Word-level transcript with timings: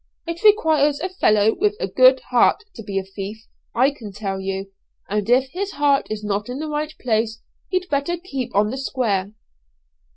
It 0.25 0.41
requires 0.41 0.99
a 0.99 1.09
fellow 1.09 1.53
with 1.55 1.75
a 1.79 1.87
good 1.87 2.21
heart 2.31 2.63
to 2.73 2.81
be 2.81 2.97
a 2.97 3.03
thief, 3.03 3.45
I 3.75 3.91
can 3.91 4.11
tell 4.11 4.39
you; 4.39 4.71
and 5.07 5.29
if 5.29 5.51
his 5.51 5.73
heart 5.73 6.07
is 6.09 6.23
not 6.23 6.49
in 6.49 6.57
the 6.57 6.65
right 6.69 6.91
place, 6.99 7.39
he'd 7.69 7.87
better 7.87 8.17
keep 8.17 8.49
on 8.55 8.71
the 8.71 8.79
square." 8.79 9.33